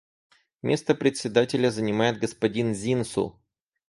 [0.63, 3.39] Место Председателя занимает господин Зинсу.